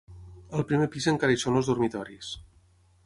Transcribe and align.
Al 0.59 0.63
primer 0.71 0.87
pis 0.95 1.07
encara 1.11 1.35
hi 1.35 1.39
són 1.43 1.59
els 1.61 1.69
dormitoris. 1.73 2.33